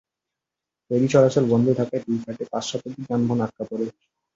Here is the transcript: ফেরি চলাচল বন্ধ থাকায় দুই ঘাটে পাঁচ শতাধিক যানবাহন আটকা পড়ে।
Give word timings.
ফেরি 0.91 1.07
চলাচল 1.07 1.43
বন্ধ 1.51 1.67
থাকায় 1.79 2.03
দুই 2.05 2.17
ঘাটে 2.25 2.43
পাঁচ 2.51 2.63
শতাধিক 2.69 3.01
যানবাহন 3.09 3.39
আটকা 3.45 3.63
পড়ে। 3.69 3.85